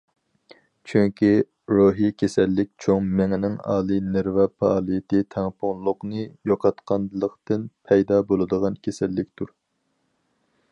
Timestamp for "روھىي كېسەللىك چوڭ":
1.73-3.11